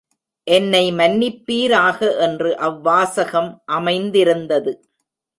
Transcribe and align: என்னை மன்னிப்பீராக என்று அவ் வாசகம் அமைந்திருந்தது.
என்னை 0.43 0.91
மன்னிப்பீராக 0.91 2.17
என்று 2.17 2.57
அவ் 2.57 2.81
வாசகம் 2.81 3.61
அமைந்திருந்தது. 3.65 4.73